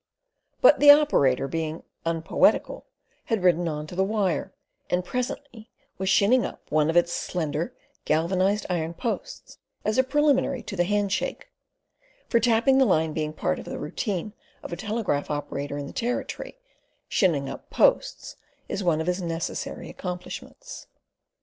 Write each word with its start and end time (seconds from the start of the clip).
But 0.61 0.79
the 0.79 0.89
operator, 0.89 1.47
being 1.47 1.83
unpoetical, 2.07 2.87
had 3.25 3.43
ridden 3.43 3.67
on 3.67 3.85
to 3.85 3.93
the 3.93 4.03
"wire," 4.03 4.51
and 4.89 5.05
presently 5.05 5.69
was 5.99 6.09
"shinning 6.09 6.43
up" 6.43 6.71
one 6.71 6.89
of 6.89 6.97
its 6.97 7.13
slender 7.13 7.75
galvanised 8.05 8.65
iron 8.67 8.95
posts 8.95 9.59
as 9.85 9.99
a 9.99 10.03
preliminary 10.03 10.63
to 10.63 10.75
the 10.75 10.85
"handshake"; 10.85 11.49
for 12.27 12.39
tapping 12.39 12.79
the 12.79 12.85
line 12.85 13.13
being 13.13 13.31
part 13.31 13.59
of 13.59 13.65
the 13.65 13.77
routine 13.77 14.33
of 14.63 14.73
a 14.73 14.75
telegraph 14.75 15.29
operator 15.29 15.77
in 15.77 15.85
the 15.85 15.93
Territory, 15.93 16.57
"shinning 17.07 17.47
up 17.47 17.69
posts," 17.69 18.37
is 18.67 18.83
one 18.83 19.01
of 19.01 19.05
his 19.05 19.21
necessary 19.21 19.87
accomplishments. 19.87 20.87